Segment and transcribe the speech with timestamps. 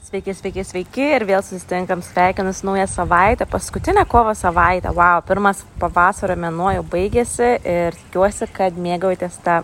[0.00, 4.88] Sveiki, sveiki, sveiki ir vėl susitinkam sveikinus naują savaitę, paskutinę kovo savaitę.
[4.96, 9.58] Wow, pirmas pavasario mėnuo jau baigėsi ir tikiuosi, kad mėgaujatės tą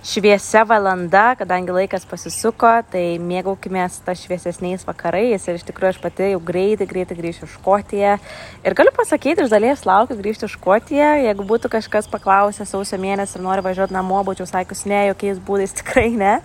[0.00, 6.32] šviesia valanda, kadangi laikas pasisuko, tai mėgaukime tą šviesesniais vakarais ir iš tikrųjų aš pati
[6.32, 8.16] jau greitai, greitai grįšiu iš Škotiją.
[8.64, 13.36] Ir galiu pasakyti, iš dalies laukiu grįžti iš Škotiją, jeigu būtų kažkas paklausęs sausio mėnesį
[13.36, 16.38] ir nori važiuoti namo, būčiau sakius ne, jokiais būdais tikrai ne.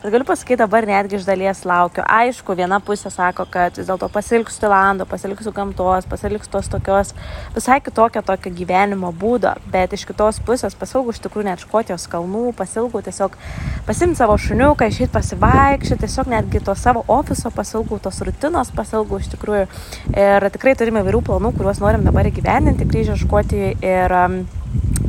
[0.00, 2.00] Bet galiu pasakyti, dabar netgi iš dalies laukiu.
[2.08, 7.10] Aišku, viena pusė sako, kad vis dėlto pasilgsiu Tailando, pasilgsiu gamtos, pasilgsiu tos tokios
[7.52, 9.52] visai kitokio tokio gyvenimo būdo.
[9.74, 13.36] Bet iš kitos pusės pasilgau iš tikrųjų net Škotijos kalnų, pasilgau tiesiog
[13.84, 19.28] pasimti savo šuniuką, išeiti pasivaikščioti, tiesiog netgi to savo ofiso pasilgau, tos rutinos pasilgau iš
[19.34, 19.68] tikrųjų.
[20.16, 23.76] Ir tikrai turime įvairių planų, kuriuos norim dabar įgyvendinti grįžę Škotijoje.
[23.84, 24.40] Ir, um,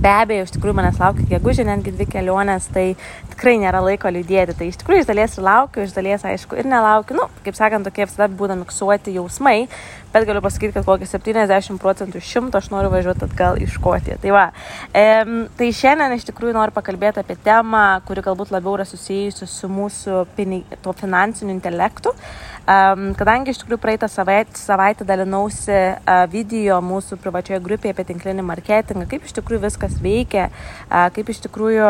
[0.01, 2.95] Be abejo, iš tikrųjų manęs laukia gegužė, netgi dvi kelionės, tai
[3.29, 4.55] tikrai nėra laiko liūdėti.
[4.57, 7.19] Tai iš tikrųjų iš dalies ir laukiu, iš dalies aišku ir nelaukiu.
[7.19, 9.67] Nu, kaip sakant, tokie visada būna miksuoti jausmai,
[10.13, 14.19] bet galiu pasakyti, kad kokį 70 procentų iš šimto aš noriu važiuoti atgal į Škotiją.
[14.21, 14.45] Tai va,
[14.93, 15.07] e,
[15.57, 20.25] tai šiandien iš tikrųjų noriu pakalbėti apie temą, kuri galbūt labiau yra susijusi su mūsų
[20.37, 22.15] pinig, to finansiniu intelektu.
[22.61, 28.45] Um, kadangi iš tikrųjų praeitą savaitę, savaitę dalinausi uh, video mūsų privačioje grupėje apie tinklinį
[28.45, 31.87] marketingą, kaip iš tikrųjų viskas veikia, uh, kaip iš tikrųjų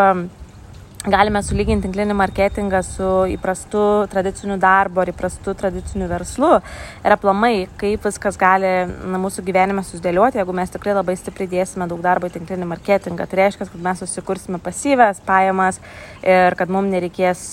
[1.09, 8.05] galime sulyginti tinklinį marketingą su įprastu tradiciniu darbu ar įprastu tradiciniu verslu ir aplamai, kaip
[8.05, 12.35] viskas gali na, mūsų gyvenime susidėlioti, jeigu mes tikrai labai stipriai dėsime daug darbo į
[12.38, 13.25] tinklinį marketingą.
[13.25, 15.81] Tai reiškia, kad mes susikursime pasyvės pajamas
[16.21, 17.49] ir kad mums nereikės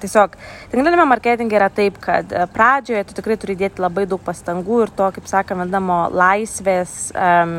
[0.00, 0.36] tiesiog
[0.70, 4.92] tinkliniame marketinge yra taip, kad e, pradžioje tu tikrai turi dėti labai daug pastangų ir
[4.96, 7.54] to, kaip sakome, vadinamo laisvės, um,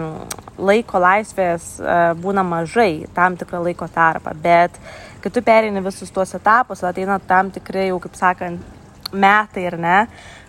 [0.61, 4.77] laiko laisvės uh, būna mažai tam tikrą laiko tarpą, bet
[5.21, 8.77] kai tu perini visus tuos etapus, ateina tam tikrai jau, kaip sakant,
[9.11, 9.97] metai ir ne,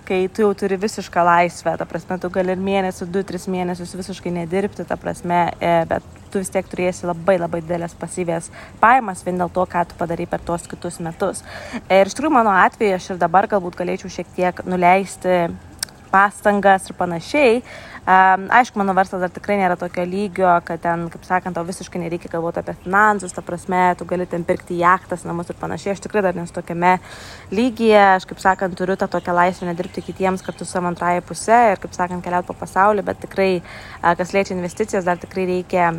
[0.06, 3.94] kai tu jau turi visišką laisvę, ta prasme, tu gali ir mėnesį, du, tris mėnesius
[3.98, 8.48] visiškai nedirbti, ta prasme, e, bet tu vis tiek turėsi labai labai didelės pasyvės
[8.80, 11.42] pajamas vien dėl to, ką tu padarai per tuos kitus metus.
[11.86, 15.42] Ir iš tikrųjų mano atveju aš ir dabar galbūt galėčiau šiek tiek nuleisti
[16.12, 17.56] pastangas ir panašiai.
[18.02, 22.00] Um, aišku, mano verslas dar tikrai nėra tokio lygio, kad ten, kaip sakant, tau visiškai
[22.02, 25.94] nereikia galvoti apie finansus, ta prasme, tu gali ten pirkti jachtas, namus ir panašiai.
[25.94, 26.96] Aš tikrai dar nesu tokiame
[27.54, 31.82] lygyje, aš, kaip sakant, turiu tą tokią laisvę nedirbti kitiems kartu savo antrąją pusę ir,
[31.84, 33.52] kaip sakant, keliauti po pasaulį, bet tikrai,
[34.02, 35.92] kas liečia investicijas, dar tikrai reikia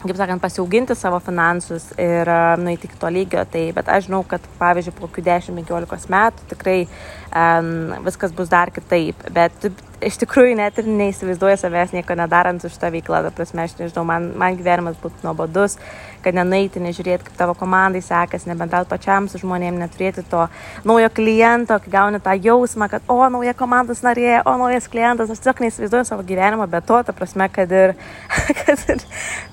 [0.00, 2.28] kaip sakant, pasiauginti savo finansus ir
[2.60, 3.44] nueiti iki to lygio.
[3.52, 7.70] Tai, bet aš žinau, kad pavyzdžiui, po kokių 10-15 metų tikrai um,
[8.06, 9.20] viskas bus dar kitaip.
[9.36, 9.68] Bet
[10.00, 13.20] iš tikrųjų net ir neįsivaizduoju savęs nieko nedarant su šitą veiklą.
[13.26, 15.76] Ta prasme, aš nežinau, man, man gyvenimas būtų nuobodus,
[16.24, 20.46] kad nenaiti, nežiūrėti, kaip tavo komandai sekasi, nebendrauti pačiam su žmonėm, neturėti to
[20.88, 25.30] naujo kliento, kai gauni tą jausmą, kad, o, nauja komandos narė, o, naujas klientas.
[25.32, 27.94] Aš tiesiog neįsivaizduoju savo gyvenimo be to, ta prasme, kad ir,
[28.62, 29.04] kad ir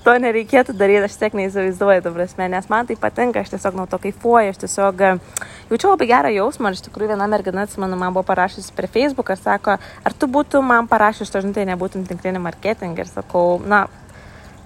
[0.04, 3.86] to nereikėtų daryti, aš tiesiog neįsivaizduoju, ta prasme, nes man tai patinka, aš tiesiog nuo
[3.90, 5.06] to kaifuoju, aš tiesiog
[5.70, 9.32] jaučiu labai gerą jausmą ir iš tikrųjų viena mergina, atsimenu, man buvo parašysi per Facebook
[9.32, 13.86] ir sako, ar tu būtum man parašęs, to žinai, nebūtum tinklinį marketingą ir sakau, na,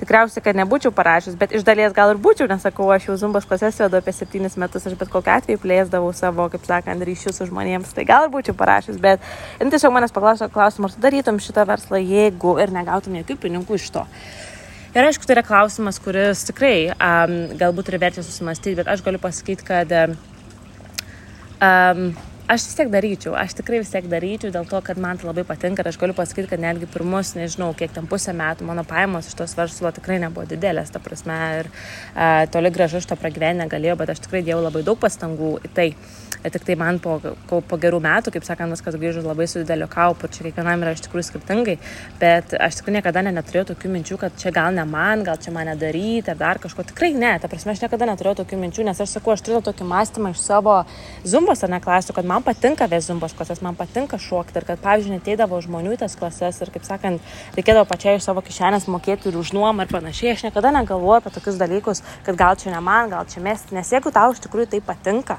[0.02, 3.46] tikriausiai, kad nebūčiau parašęs, bet iš dalies gal ir būčiau, nes sakau, aš jau zumbos
[3.48, 7.48] klases vedu apie septynis metus, aš bet kokiu atveju plėsdavau savo, kaip sakant, ryšius su
[7.50, 9.22] žmonėms, tai gal ir būčiau parašęs, bet
[9.62, 13.78] ir tiesiog manęs paklausė klausimą, ar tu darytum šitą verslą, jeigu ir negautum jokių pinigų
[13.78, 14.04] iš to.
[14.92, 19.22] Ir aišku, tai yra klausimas, kuris tikrai um, galbūt ir verčia susimastyti, bet aš galiu
[19.22, 19.94] pasakyti, kad
[21.62, 22.12] um,
[22.48, 25.44] aš vis tiek daryčiau, aš tikrai vis tiek daryčiau dėl to, kad man tai labai
[25.46, 29.30] patinka ir aš galiu pasakyti, kad netgi pirmus, nežinau, kiek ten pusę metų mano pajamos
[29.30, 33.68] iš tos verslo tikrai nebuvo didelės, ta prasme, ir uh, toli gražu aš to pragyvenę
[33.70, 35.88] galėjau, bet aš tikrai dėjau labai daug pastangų į tai.
[36.42, 39.86] Ir tik tai man po, po gerų metų, kaip sakant, viskas grįžo labai su dideliu
[39.90, 41.76] kaupu čia kiekvienam yra iš tikrųjų skirtingai,
[42.18, 45.52] bet aš tikrai niekada ne, neturėjau tokių minčių, kad čia gal ne man, gal čia
[45.54, 46.82] mane daryti ar dar kažko.
[46.90, 49.86] Tikrai ne, ta prasme, aš niekada neturėjau tokių minčių, nes aš sakau, aš turiu tokį
[49.92, 50.80] mąstymą iš savo
[51.22, 55.16] zumbos ar ne klasių, kad man patinka vezumbos klases, man patinka šokti ir kad, pavyzdžiui,
[55.16, 59.38] neteidavo žmonių į tas klases ir, kaip sakant, reikėdavo pačiai iš savo kišenės mokėti ir
[59.40, 60.34] už nuomą ir panašiai.
[60.36, 63.92] Aš niekada negalvoju apie tokius dalykus, kad gal čia ne man, gal čia mesti, nes
[63.94, 65.38] jeigu tau iš tikrųjų tai patinka,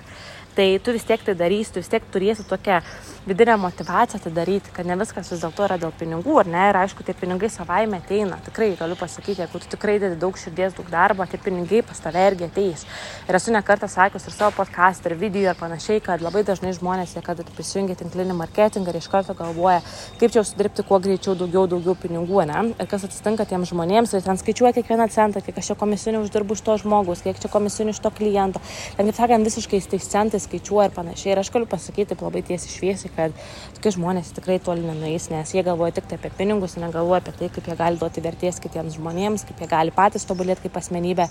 [0.58, 2.82] tai tu vis tiek tai darysi, tu vis tiek turėsi tokią
[3.28, 6.78] vidinę motivaciją tai daryti, kad ne viskas vis dėlto yra dėl pinigų, ar ne, ir
[6.82, 10.90] aišku, tie pinigai savaime ateina, tikrai galiu pasakyti, jeigu tu tikrai dedi daug širdies, daug
[10.92, 12.84] darbo, tie pinigai pas tave irgi ateis.
[13.30, 17.16] Ir esu nekartą sakius ir savo podcast, ir video ir panašiai, kad labai dažnai žmonės,
[17.16, 19.80] jie kada prisijungia tinklinį marketingą ir iš karto galvoja,
[20.20, 22.74] kaip čia užsidirbti kuo greičiau daugiau, daugiau pinigų, ne?
[22.76, 26.60] Ir kas atsitinka tiems žmonėms, ir ten skaičiuoja kiekvieną centą, kiek aš čia komisinių uždirbu
[26.60, 28.60] iš to žmogus, kiek čia komisinių iš to kliento.
[28.98, 31.34] Ten, kaip sakant, visiškai tais centais skaičiuoja ir panašiai.
[31.34, 33.36] Ir aš galiu pasakyti labai tiesiai šviesiai, kad
[33.76, 37.50] tokie žmonės tikrai toli nenueis, nes jie galvoja tik tai apie pinigus, negalvoja apie tai,
[37.54, 41.30] kaip jie gali duoti vertės kitiems žmonėms, kaip jie gali patys tobulėti kaip asmenybė.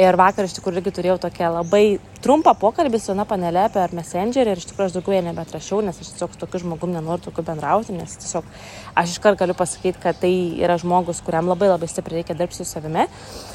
[0.00, 1.84] Ir vakar iš tikrųjų irgi turėjau tokią labai
[2.24, 6.00] trumpą pokalbį su viena panelė per Messengerį ir iš tikrųjų aš daugiau ją nebetrašiau, nes
[6.00, 8.48] aš tiesiog tokiu žmogum nenoriu tokiu bendrauti, nes tiesiog
[8.96, 10.32] aš iškart galiu pasakyti, kad tai
[10.62, 13.04] yra žmogus, kuriam labai labai stipriai reikia dirbti su savimi.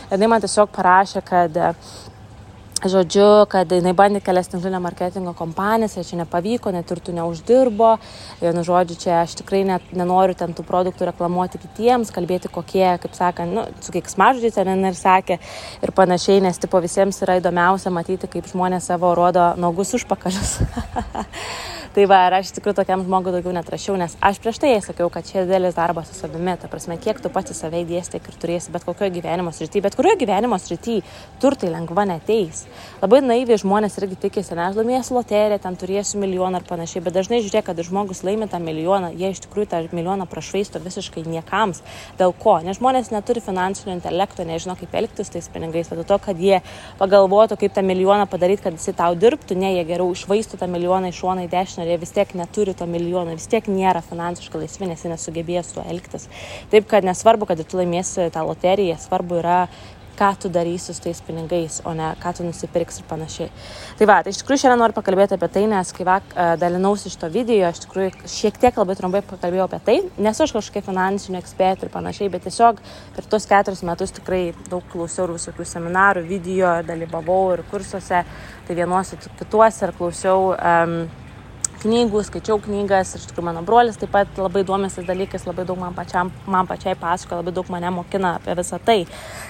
[0.10, 1.58] Ir jinai man tiesiog parašė, kad
[2.80, 7.98] Žodžiu, kad jinai bandė kelias tinklinio marketingo kompanijas, čia nepavyko, net ir tu neuždirbo.
[8.40, 13.18] Vienu žodžiu, čia aš tikrai net nenoriu ten tų produktų reklamuoti kitiems, kalbėti kokie, kaip
[13.18, 15.42] sakant, nu, su kiek smaždžiai ten ir sakė
[15.84, 20.62] ir panašiai, nes tipo visiems yra įdomiausia matyti, kaip žmonės savo rodo nogus užpakalius.
[21.90, 25.26] Tai va, ir aš tikrai tokiam žmogui daugiau netrašiau, nes aš prieš tai sakiau, kad
[25.26, 28.36] čia didelis darbas su savimi, ta prasme, kiek tu pats į save įdėsi, tiek ir
[28.44, 31.02] turėsi bet kokioje gyvenimo srityje, bet kurioje gyvenimo srityje
[31.42, 32.68] turtai lengva neteis.
[33.02, 37.16] Labai naiviai žmonės irgi tikisi, ne, aš laimėsiu loteriją, ten turėsiu milijoną ar panašiai, bet
[37.18, 41.82] dažnai žiūrėk, kad žmogus laimė tą milijoną, jie iš tikrųjų tą milijoną prašvaisto visiškai niekams.
[42.22, 42.60] Dėl ko?
[42.62, 46.62] Nes žmonės neturi finansinio intelekto, nežino, kaip elgtis tais pinigais, dėl to, kad jie
[47.02, 51.10] pagalvotų, kaip tą milijoną padaryti, kad jis tau dirbtų, ne, jie geriau išvaistų tą milijoną
[51.10, 54.64] iš šoną į dešinę ir jie vis tiek neturi to milijono, vis tiek nėra finansiškai
[54.64, 56.28] laisvi, nes jie nesugebės su tuo elgtis.
[56.74, 59.62] Taip, kad nesvarbu, kad tu laimėsi tą loteriją, svarbu yra
[60.20, 63.50] ką tu darysi su tais pinigais, o ne ką tu nusipirksi ir panašiai.
[63.98, 67.16] Tai va, tai iš tikrųjų šiandien noriu pakalbėti apie tai, nes kai vak, dalinausi iš
[67.22, 71.40] to video, aš tikrųjų šiek tiek labai trumpai pakalbėjau apie tai, nesu aš kažkokia finansinė
[71.40, 72.84] ekspertė ir panašiai, bet tiesiog
[73.16, 78.26] per tuos keturis metus tikrai daug klausiau ir visokių seminarų, video, dalyvavau ir kursuose,
[78.68, 81.00] tai vienuose, kituose ir klausiau um,
[81.84, 85.96] knygų, skaičiau knygas iš tikrųjų mano brolis taip pat labai domisi dalykais, labai daug man,
[85.98, 89.00] pačiam, man pačiai pasakoja, labai daug mane mokina apie visą tai.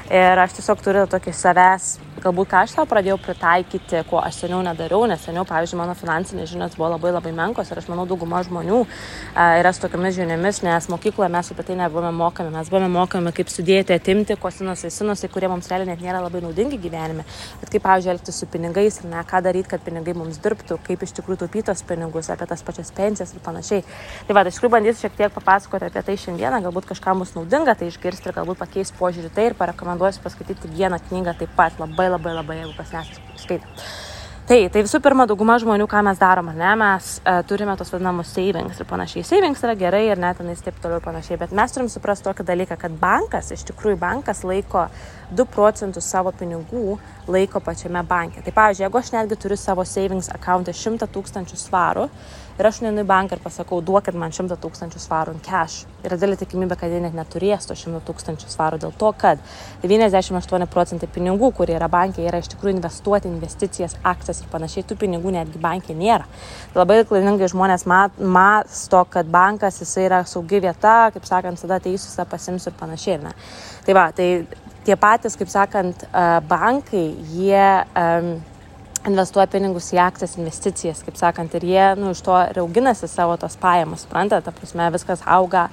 [0.10, 4.60] Ir aš tiesiog turiu tokį savęs galbūt ką aš savo pradėjau pritaikyti, ko aš seniau
[4.66, 8.42] nedariau, nes seniau, pavyzdžiui, mano finansinės žinios buvo labai labai menkos ir aš manau, dauguma
[8.46, 8.80] žmonių
[9.60, 13.52] yra su tokiamis žiniomis, nes mokykloje mes apie tai nebuvome mokami, mes buvome mokami, kaip
[13.52, 17.26] sudėti, atimti kosinusai, sinusai, kurie mums realiai net nėra labai naudingi gyvenime,
[17.62, 21.06] bet kaip, pavyzdžiui, elgtis su pinigais ir ne ką daryti, kad pinigai mums dirbtų, kaip
[21.06, 23.86] iš tikrųjų taupytos pinigus, apie tas pačias pensijas ir panašiai.
[24.28, 27.78] Tai va, aš tikrųjų bandysiu šiek tiek papasakoti apie tai šiandieną, galbūt kažkam bus naudinga
[27.80, 32.12] tai išgirsti ir galbūt pakeis požiūrį tai ir parekomenduosiu paskaityti vieną knygą taip pat labai
[32.12, 34.09] labai, labai, jeigu kas neskaitė.
[34.50, 38.32] Tai, tai visų pirma, dauguma žmonių, ką mes darom, ne, mes uh, turime tos vadinamus
[38.34, 39.22] savings ir panašiai.
[39.28, 42.48] Savings yra gerai ir net tenais taip toliau ir panašiai, bet mes turim suprasti tokį
[42.48, 44.88] dalyką, kad bankas, iš tikrųjų bankas laiko
[45.38, 46.98] 2 procentus savo pinigų
[47.30, 48.42] laiko pačiame banke.
[48.42, 52.08] Tai pavyzdžiui, jeigu aš netgi turiu savo savings account'e 100 tūkstančių svarų,
[52.60, 55.86] ir aš neinu į banką ir pasakau, duokit man 100 tūkstančių svarų in cash.
[56.04, 59.42] Yra didelė tikimybė, kad jie net neturės to 100 tūkstančių svarų dėl to, kad
[59.84, 65.00] 98 procentai pinigų, kurie yra bankė, yra iš tikrųjų investuoti investicijas, akcijas ir panašiai, tų
[65.00, 66.28] pinigų netgi bankė nėra.
[66.76, 72.68] Labai klaidingai žmonės masto, kad bankas jisai yra saugi vieta, kaip sakant, tada teisūs pasims
[72.68, 73.22] ir panašiai.
[73.24, 73.36] Ne?
[73.88, 74.30] Tai va, tai
[74.88, 76.06] tie patys, kaip sakant,
[76.50, 77.66] bankai, jie
[77.96, 78.34] um,
[79.08, 83.38] investuoja pinigus į akcijas, investicijas, kaip sakant, ir jie nu, iš to ir auginasi savo
[83.40, 85.70] tos pajamas, suprantate, ta prasme, viskas auga,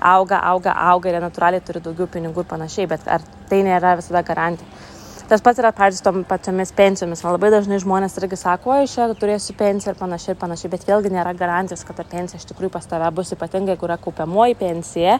[0.00, 3.96] auga, auga, auga ir jie natūraliai turi daugiau pinigų ir panašiai, bet ar tai nėra
[4.00, 4.68] visada garantija.
[5.26, 7.24] Tas pats yra, pavyzdžiui, tom pačiomis pensijomis.
[7.26, 10.84] Man labai dažnai žmonės irgi sako, oi, čia turėsiu pensiją ir panašiai ir panašiai, bet
[10.86, 14.54] vėlgi nėra garantijos, kad ta pensija iš tikrųjų pas tave bus ypatingai, kur yra kaupiamoji
[14.60, 15.16] pensija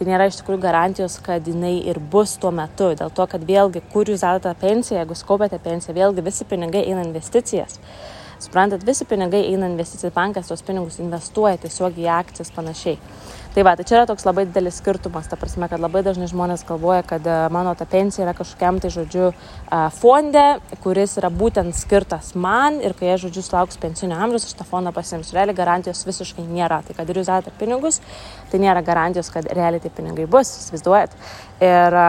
[0.00, 2.86] tai nėra iš tikrųjų garantijos, kad jinai ir bus tuo metu.
[2.96, 7.04] Dėl to, kad vėlgi, kur jūs dedate pensiją, jeigu skaupėte pensiją, vėlgi visi pinigai eina
[7.04, 7.76] investicijas.
[8.40, 12.96] Suprantat, visi pinigai eina investicijas, bankas tos pinigus investuoja tiesiog į akcijas panašiai.
[13.50, 16.62] Tai va, tai čia yra toks labai didelis skirtumas, ta prasme, kad labai dažnai žmonės
[16.68, 20.44] galvoja, kad e, mano ta pensija yra kažkokiam tai, žodžiu, e, fonde,
[20.84, 24.94] kuris yra būtent skirtas man ir kai aš, žodžiu, sulauks pensinio amžiaus, aš tą fondą
[24.94, 25.34] pasimsiu.
[25.34, 26.78] Realiai garantijos visiškai nėra.
[26.86, 27.98] Tai kad ir jūs dedate pinigus,
[28.54, 31.18] tai nėra garantijos, kad realiai tie pinigai bus, įsivaizduojat.
[31.66, 32.02] Ir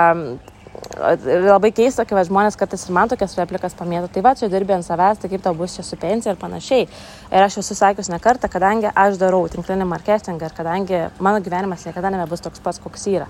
[0.97, 4.85] labai keista, kai žmonės kartais ir man tokias replikas pamėto, tai va, čia dirbi ant
[4.87, 6.87] savęs, tai kaip tau bus čia su pensija ir panašiai.
[7.31, 11.83] Ir aš esu sakius ne kartą, kadangi aš darau tinklinį marketingą ir kadangi mano gyvenimas
[11.87, 13.27] niekada nebebus toks pats, koks yra.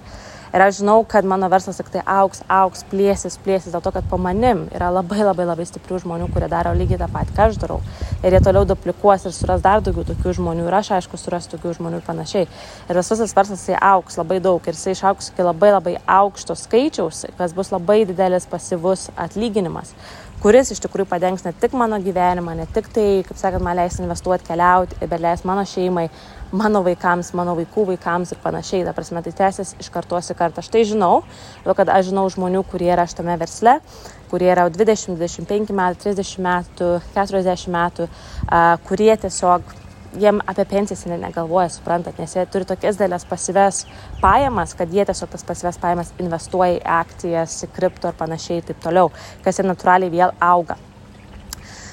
[0.51, 4.07] Ir aš žinau, kad mano verslas tik tai auks, auks, plėsis, plėsis, dėl to, kad
[4.11, 7.59] po manim yra labai labai labai stiprių žmonių, kurie daro lygiai tą patį, ką aš
[7.61, 7.77] darau.
[8.19, 10.65] Ir jie toliau duplikuos ir suras dar daugiau tokių žmonių.
[10.67, 12.49] Ir aš, aišku, surasiu tokių žmonių ir panašiai.
[12.89, 16.57] Ir tas visas verslas jisai auks labai daug ir jisai išauks iki labai labai aukšto
[16.59, 19.95] skaičiaus, kas bus labai didelis pasyvus atlyginimas
[20.41, 23.99] kuris iš tikrųjų padengs ne tik mano gyvenimą, ne tik tai, kaip sakant, man leis
[24.01, 26.07] investuoti, keliauti, bet leis mano šeimai
[26.51, 28.85] mano vaikams, mano vaikų vaikams ir panašiai.
[28.87, 30.63] Ta prasme, tai tęsis iš kartos į kartą.
[30.63, 31.21] Aš tai žinau,
[31.63, 33.79] todėl kad aš žinau žmonių, kurie yra šitame versle,
[34.31, 38.09] kurie yra 20, 25 metų, 30 metų, 40 metų,
[38.87, 39.77] kurie tiesiog
[40.19, 43.85] jiem apie pensijas negalvoja, suprantat, nes jie turi tokias dėlės pasives
[44.19, 48.71] pajamas, kad jie tiesiog tas pasives pajamas investuoja į akcijas, į kripto ir panašiai ir
[48.71, 49.11] taip toliau,
[49.45, 50.79] kas ir natūraliai vėl auga.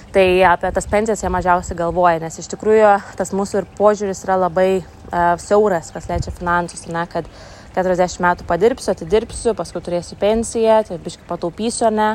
[0.08, 4.38] Tai apie tas pensijas jie mažiausiai galvoja, nes iš tikrųjų tas mūsų ir požiūris yra
[4.40, 7.28] labai uh, siauras, kas liečia finansus, ne, kad
[7.76, 12.14] 40 metų padirbsiu, atidirbsiu, paskui turėsiu pensiją, tai biškai pataupysiu, ne,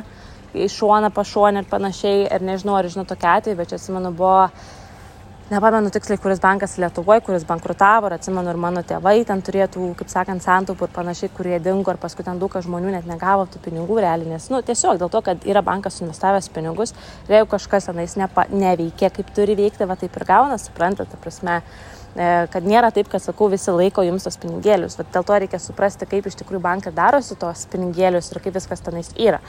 [0.58, 2.26] į šoną, pašonę ir panašiai.
[2.34, 4.48] Ir nežinau, ar žinau tokia atveju, bet čia atsimenu, buvo
[5.54, 10.10] nepamenu tiksliai, kuris bankas Lietuvoje, kuris bankrutavo, ir atsimenu, ir mano tėvai ten turėtų, kaip
[10.12, 14.00] sakant, santaupų ir panašiai, kurie dingo, ir paskui ten daug žmonių net negavo tų pinigų
[14.04, 16.96] realiai, nes, nu, tiesiog dėl to, kad yra bankas investavęs pinigus,
[17.28, 21.22] ir jeigu kažkas tenais nepa, neveikia, kaip turi veikti, va taip ir gauna, suprantate, ta
[21.22, 21.60] prasme,
[22.18, 25.62] e, kad nėra taip, kad sakau, visi laiko jums tos pinigėlius, bet dėl to reikia
[25.62, 29.40] suprasti, kaip iš tikrųjų bankai darosi tos pinigėlius ir kaip viskas tenais yra.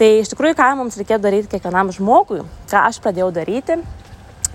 [0.00, 2.38] Tai iš tikrųjų, ką mums reikėtų daryti kiekvienam žmogui,
[2.70, 3.76] ką aš pradėjau daryti,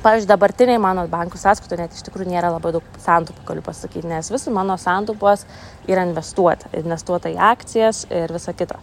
[0.05, 4.29] pavyzdžiui, dabartiniai mano bankų sąskaitų net iš tikrųjų nėra labai daug santaupų, galiu pasakyti, nes
[4.33, 5.45] visų mano santaupos
[5.89, 6.69] yra investuota.
[6.77, 8.79] Investuota į akcijas ir visa kita.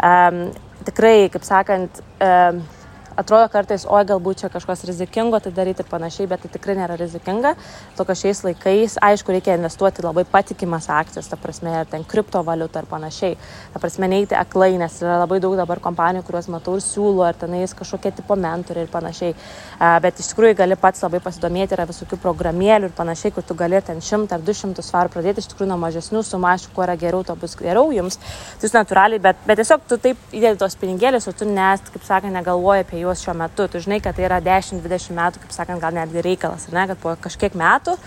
[0.00, 0.44] Um,
[0.86, 2.62] tikrai, kaip sakant, um,
[3.20, 6.96] atrodo kartais, oi galbūt čia kažkas rizikingo tai daryti ir panašiai, bet tai tikrai nėra
[7.00, 7.54] rizikinga.
[7.98, 12.88] Tokio šiais laikais, aišku, reikia investuoti labai patikimas akcijas, ta prasme, ir ten kriptovaliutą ir
[12.90, 13.36] panašiai.
[13.74, 17.38] Ta prasme, neįti aklai, nes yra labai daug dabar kompanijų, kuriuos matau ir siūlo, ar
[17.38, 19.34] tenais kažkokie tipo mentoriai ir panašiai.
[20.04, 23.80] Bet iš tikrųjų gali pats labai pasidomėti, yra visokių programėlių ir panašiai, kur tu gali
[23.84, 27.34] ten 100 ar 200 svarų pradėti iš tikrųjų nuo mažesnių sumašių, kuo yra geriau, to
[27.40, 28.16] bus geriau jums.
[28.60, 32.04] Tai jūs natūraliai, bet, bet tiesiog tu taip įdėti tos pinigėlius, o tu nes, kaip
[32.06, 33.66] sakė, negalvoji apie juos šiuo metu.
[33.70, 37.16] Tu žinai, kad tai yra 10-20 metų, kaip sakant, gal netgi reikalas, ne, kad po
[37.26, 37.98] kažkiek metų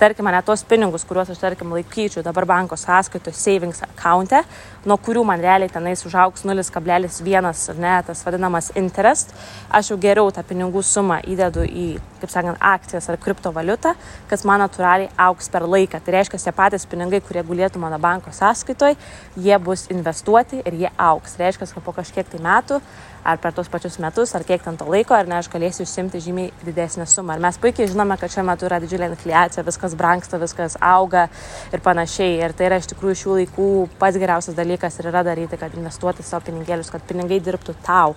[0.00, 4.40] tarkim, ne tos pinigus, kuriuos aš, tarkim, laikyčiau dabar banko sąskaitoje savings account'e,
[4.88, 9.34] nuo kurių man realiai tenais užauks 0,1 ar ne, tas vadinamas interest,
[9.68, 11.86] aš jau geriau tą pinigų sumą įdedu į,
[12.22, 13.92] kaip sakant, akcijas ar kriptovaliutą,
[14.30, 16.00] kas man natūraliai auks per laiką.
[16.00, 18.96] Tai reiškia, tie patys pinigai, kurie gulėtų mano banko sąskaitoje,
[19.36, 21.36] jie bus investuoti ir jie auks.
[21.36, 22.80] Tai reiškia, kad po kažkiek tai metų
[23.24, 26.20] ar per tos pačius metus, ar kiek ten to laiko, ar ne, aš galėsiu užsimti
[26.24, 27.36] žymiai didesnę sumą.
[27.36, 31.26] Ir mes puikiai žinome, kad šiuo metu yra didžiulė infliacija, viskas brangsta, viskas auga
[31.72, 32.38] ir panašiai.
[32.40, 33.68] Ir tai yra iš tikrųjų šių laikų
[34.00, 38.16] pats geriausias dalykas ir yra daryti, kad investuoti savo pinigėlius, kad pinigai dirbtų tau,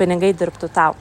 [0.00, 0.98] pinigai dirbtų tau.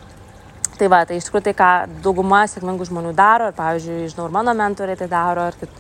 [0.78, 1.72] Tai va, tai iš tikrųjų tai, ką
[2.02, 5.76] dauguma sėkmingų žmonių daro, ir pavyzdžiui, žinau, ir mano mentoriai tai daro, ir kaip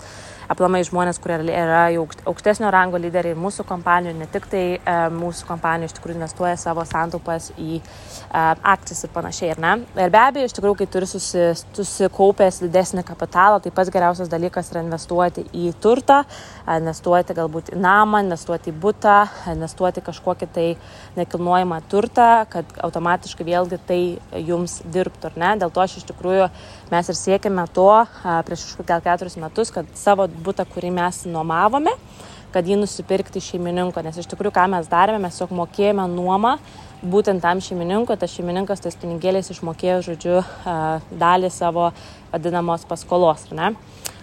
[0.51, 5.47] aplamai žmonės, kurie yra jau aukštesnio rango lyderiai mūsų kompanijų, ne tik tai e, mūsų
[5.47, 7.83] kompanijų iš tikrųjų investuoja savo santaupas į e,
[8.73, 9.51] akcijas ir panašiai.
[9.53, 9.73] Ir, ne?
[9.95, 11.45] ir be abejo, iš tikrųjų, kai turi susi,
[11.77, 16.21] susikaupęs didesnį kapitalą, tai pats geriausias dalykas yra investuoti į turtą,
[16.75, 19.17] investuoti galbūt į namą, investuoti į būtą,
[19.55, 20.67] investuoti kažkokį tai
[21.19, 24.01] nekilnojamą turtą, kad automatiškai vėlgi tai
[24.43, 25.31] jums dirbtų.
[25.31, 26.47] Dėl to aš iš tikrųjų
[26.91, 27.87] mes ir siekime to
[28.47, 31.93] prieš gal keturis metus, kad savo būtą, kurį mes nuomavome,
[32.51, 36.57] kad jį nusipirkti šeimininko, nes iš tikrųjų, ką mes darėme, mes tiesiog mokėjome nuomą
[37.01, 40.41] būtent tam šeimininkui, tas šeimininkas tais pinigėliais išmokėjo, žodžiu,
[41.17, 41.89] dalį savo
[42.33, 43.69] vadinamos paskolos, ar ne?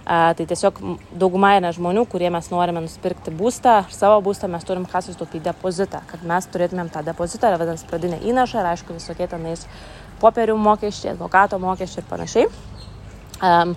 [0.08, 0.78] Tai tiesiog
[1.20, 6.00] dauguma yra žmonių, kurie mes norime nusipirkti būstą, savo būstą mes turim ką susitaupyti depozitą,
[6.08, 9.66] kad mes turėtumėm tą depozitą, vadinasi, pradinę įnašą ir aišku visokie tenais
[10.22, 12.46] popierių mokesčiai, advokato mokesčiai ir panašiai.
[13.44, 13.74] Um,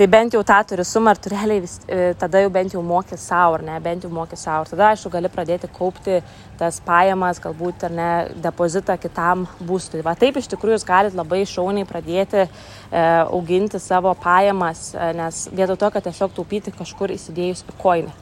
[0.00, 2.80] Tai bent jau tą turi sumą ir tu realiai vis, e, tada jau bent jau
[2.80, 4.64] moki savo, ar ne, bent jau moki savo.
[4.64, 6.22] Ir tada, aišku, gali pradėti kaupti
[6.56, 8.06] tas pajamas, galbūt, ar ne,
[8.40, 10.00] depozitą kitam būstui.
[10.06, 12.48] Va taip iš tikrųjų jūs galite labai šauniai pradėti e,
[13.26, 18.16] auginti savo pajamas, e, nes vietoj to, kad tiesiog taupyti kažkur įsidėjus į koinį.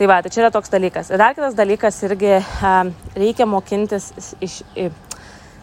[0.00, 1.14] Tai va, tai čia yra toks dalykas.
[1.14, 2.76] Ir dar kitas dalykas irgi e,
[3.14, 4.10] reikia mokintis
[4.42, 4.64] iš...
[4.74, 5.11] iš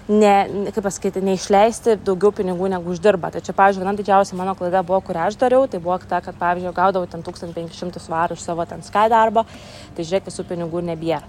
[0.10, 0.34] ne,
[0.74, 3.30] kaip pasakyti, neišleisti daugiau pinigų negu uždirba.
[3.34, 6.38] Tai čia, pavyzdžiui, viena didžiausia mano klaida buvo, kurią aš dariau, tai buvo ta, kad,
[6.40, 9.46] pavyzdžiui, gaudavau ten 1500 svarų už savo ten sky darbą,
[9.96, 11.24] tai žiūrėk, visų pinigų nebėra.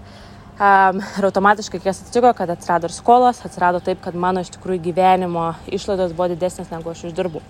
[0.61, 4.83] Um, ir automatiškai kas atsitiko, kad atsirado ir skolos, atsirado taip, kad mano iš tikrųjų
[4.91, 7.41] gyvenimo išlaidos buvo didesnės negu aš uždirbu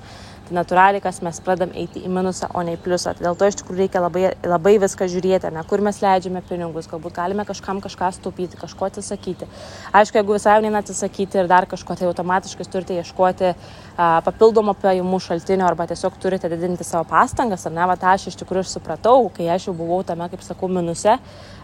[0.47, 3.13] tai natūraliai, kas mes pradam eiti į minusą, o ne į pliusą.
[3.17, 6.89] Tai dėl to iš tikrųjų reikia labai, labai viską žiūrėti, ne kur mes leidžiame pinigus,
[6.91, 9.49] galbūt galime kažkam kažką staupyti, kažko atsisakyti.
[9.93, 13.53] Aišku, jeigu visai neina atsisakyti ir dar kažko, tai automatiškai turite ieškoti
[13.97, 18.37] papildomo pajamų šaltinio arba tiesiog turite didinti savo pastangas, ar ne, va tą aš iš
[18.41, 21.17] tikrųjų supratau, kai aš jau buvau tame, kaip sakau, minuse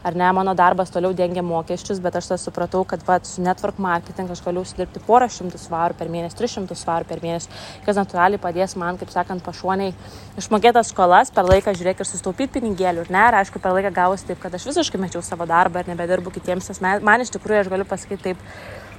[0.08, 3.80] ar ne, mano darbas toliau dengia mokesčius, bet aš tą supratau, kad va, su network
[3.82, 7.52] marketing aš galiu užsidirbti porą šimtų svarų per mėnesį, tris šimtus svarų per mėnesį,
[7.86, 9.94] kas natūraliai padės man, kaip sakant, pašoniai
[10.40, 14.30] išmokėtas skolas, per laiką žiūrėk ir sustaupyti pinigėlių, ir ne, ir aišku, per laiką gavosi
[14.32, 17.90] taip, kad aš visiškai mečiau savo darbą ir nebedirbu kitiems, man iš tikrųjų aš galiu
[17.90, 18.46] pasakyti taip,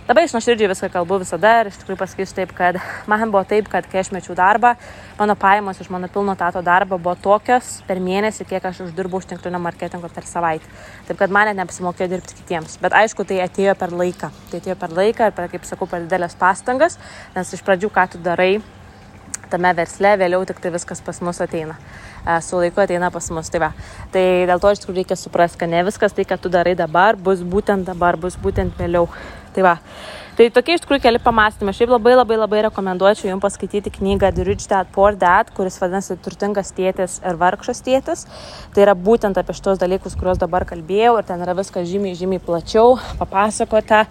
[0.09, 2.79] Labai iš nuoširdžiai viską kalbu visada ir iš tikrųjų pasakysiu taip, kad
[3.13, 4.71] man buvo taip, kad kai aš mečiau darbą,
[5.19, 9.29] mano pajamos iš mano pilno tato darbo buvo tokios per mėnesį, kiek aš uždirbau už
[9.29, 10.65] tinklinio marketingo per savaitę.
[11.11, 12.79] Taip kad man net neapsimokėjo dirbti kitiems.
[12.81, 14.33] Bet aišku, tai atėjo per laiką.
[14.49, 16.97] Tai atėjo per laiką ir, per, kaip sakau, per didelės pastangas,
[17.37, 18.55] nes iš pradžių, ką tu darai
[19.53, 21.77] tame versle, vėliau tik tai viskas pas mus ateina
[22.41, 23.49] su laiku ateina pas mus.
[23.49, 23.73] Tai, va.
[24.13, 27.17] tai dėl to iš tikrųjų reikia suprasti, kad ne viskas tai, ką tu darai dabar,
[27.17, 29.09] bus būtent dabar, bus būtent vėliau.
[29.55, 29.77] Tai va.
[30.39, 31.73] Tai tokie iš tikrųjų keli pamastymai.
[31.75, 36.15] Šiaip labai labai labai rekomenduočiau jums paskaityti knygą The Rich Dad Poor Dad, kuris vadinasi
[36.23, 38.23] Turtingas tėtis ir vargšas tėtis.
[38.71, 42.39] Tai yra būtent apie šitos dalykus, kuriuos dabar kalbėjau ir ten yra viskas žymiai, žymiai
[42.39, 44.05] plačiau papasakota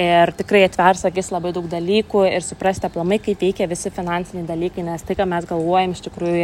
[0.00, 4.86] ir tikrai atvers akis labai daug dalykų ir suprasti aplamai, kaip veikia visi finansiniai dalykai,
[4.88, 6.40] nes tai, ką mes galvojam, iš tikrųjų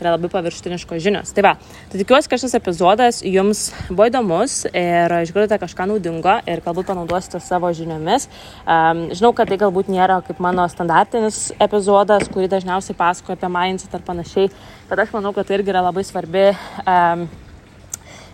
[0.00, 1.36] yra labai paviršutiniškos žinios.
[1.36, 1.54] Tai va,
[1.92, 7.44] tai tikiuosi, kad šis epizodas jums buvo įdomus ir išgirdote kažką naudingo ir galbūt panaudosite
[7.44, 8.30] savo žiniomis.
[8.64, 13.92] Um, žinau, kad tai galbūt nėra kaip mano standartinis epizodas, kurį dažniausiai pasakoju apie mindset
[13.98, 14.48] ar panašiai,
[14.88, 17.26] bet aš manau, kad tai irgi yra labai svarbi um,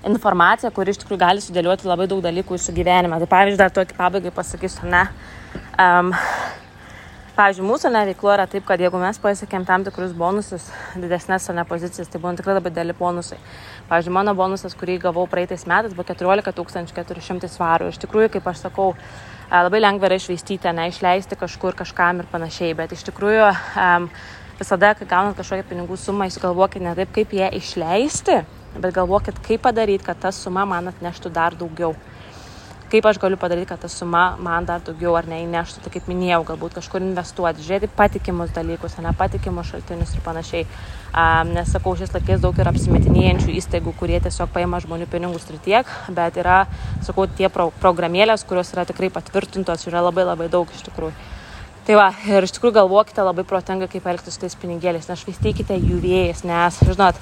[0.07, 3.19] informacija, kuri iš tikrųjų gali sudėlioti labai daug dalykų jūsų gyvenime.
[3.19, 5.03] Tai pavyzdžiui, dar tokį pabaigai pasakysiu, ne.
[5.81, 6.13] Um,
[7.37, 11.67] pavyzdžiui, mūsų neveiklo yra taip, kad jeigu mes pasiekėm tam tikrus bonusus, didesnės ar ne
[11.69, 13.41] pozicijas, tai buvo tikrai labai dėlį bonusai.
[13.91, 16.55] Pavyzdžiui, mano bonusas, kurį gavau praeitais metais, buvo 14
[16.95, 17.91] 400 svarų.
[17.91, 18.93] Iš tikrųjų, kaip aš sakau,
[19.51, 23.49] labai lengva yra išvaistyti, ne išleisti kažkur kažkam ir panašiai, bet iš tikrųjų
[24.61, 28.41] visada, kai gaunat kažkokią pinigų sumą, jūs galvokit ne taip, kaip ją išleisti,
[28.77, 31.97] bet galvokit, kaip padaryti, kad ta suma man atneštų dar daugiau
[32.91, 36.43] kaip aš galiu padaryti, kad ta suma man dar daugiau ar neįneštų, tai kaip minėjau,
[36.49, 40.67] galbūt kažkur investuoti, žiūrėti patikimus dalykus, ne patikimus šaltinius ir panašiai.
[41.11, 45.59] Um, nes sakau, šiais laikais daug yra apsimetinėjančių įstaigų, kurie tiesiog paima žmonių pinigus ir
[45.65, 46.65] tiek, bet yra,
[47.07, 51.40] sakau, tie pro programėlės, kurios yra tikrai patvirtintos, yra labai labai daug iš tikrųjų.
[51.91, 55.97] Tai va, ir iš tikrųjų galvokite labai protingai, kaip elgtis su tais pinigėliais, nešvaistykite jų
[55.99, 57.17] vėjas, nes, žinot,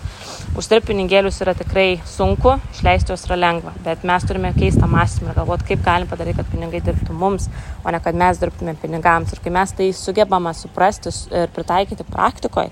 [0.61, 5.39] uždirbti pinigėlius yra tikrai sunku, išleisti juos yra lengva, bet mes turime keistą mąstymą ir
[5.39, 7.49] galvoti, kaip galim padaryti, kad pinigai dirbtų mums,
[7.81, 9.33] o ne kad mes dirbtume pinigams.
[9.33, 12.69] Ir kai mes tai sugebame suprasti ir pritaikyti praktikoje,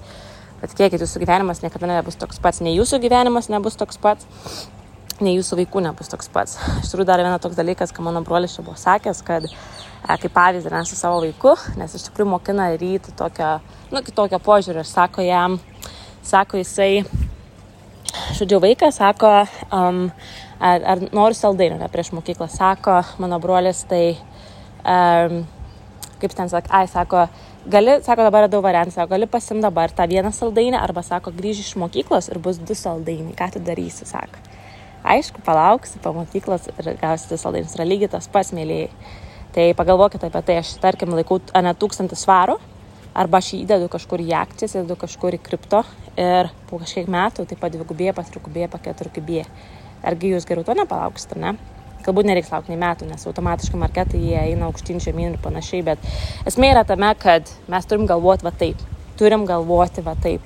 [0.66, 4.28] kiekit jūsų gyvenimas niekada nebus toks pats, nei jūsų gyvenimas nebus toks pats,
[5.24, 6.61] nei jūsų vaikų nebus toks pats.
[6.82, 9.48] Iš tikrųjų, dar vienas toks dalykas, ką mano brolis čia buvo sakęs, kad
[10.07, 13.57] kaip pavyzdį ne su savo vaiku, nes iš tikrųjų mokina ryti tokio,
[13.90, 15.59] nu, kitokio požiūrio ir sako jam,
[16.27, 17.03] sako jisai,
[18.38, 19.33] žodžiu, vaikas sako,
[19.75, 20.07] um,
[20.62, 24.14] ar, ar nori saldainių, ne prieš mokyklą, sako mano brolis, tai,
[24.87, 25.42] um,
[26.23, 27.27] kaip ten sako, ai, sako,
[27.66, 31.35] gali, sako, dabar yra du variantai, sako, gali pasim dabar tą vieną saldainį, arba sako,
[31.35, 34.45] grįž iš mokyklos ir bus du saldainiai, ką tu darysi, sako.
[35.07, 38.90] Aišku, palauksi po mokyklos ir gausi saldainius, yra lygiai tas pats, mėlyjei.
[39.57, 42.59] Tai pagalvokite apie tai, aš tarkim laikau ne tūkstantį svarų,
[43.16, 45.81] arba aš įdedu kažkur į akcijas, įdedu kažkur į kripto
[46.21, 49.47] ir po kažkiek metų tai padvigubėja, patrigubėja, paketurgubėja.
[50.05, 51.55] Argi jūs geriau to nepalauksite, ne?
[52.05, 56.05] Galbūt nereiks laukti nei metų, nes automatiškai marketai jie eina aukštyn, žemyn ir panašiai, bet
[56.47, 58.85] esmė yra tame, kad mes turim galvoti va taip,
[59.16, 60.45] turim galvoti va taip.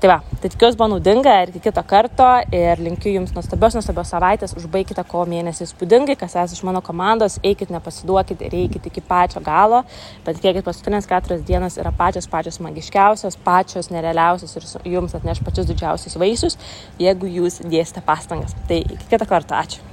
[0.00, 2.24] Tai va, tai tikiuosi buvo naudinga ir iki kito karto
[2.56, 7.36] ir linkiu Jums nuostabios, nuostabios savaitės, užbaigite kovo mėnesį įspūdingai, kas esate iš mano komandos,
[7.44, 9.82] eikit, nepasiduokit ir eikit iki pačio galo,
[10.24, 15.68] bet kiekit paskutinės keturios dienas yra pačios pačios magiškiausios, pačios nerealiausios ir Jums atneš pačius
[15.68, 16.60] didžiausius vaisius,
[16.96, 18.56] jeigu Jūs dėsite pastangas.
[18.72, 19.89] Tai iki kito karto, ačiū.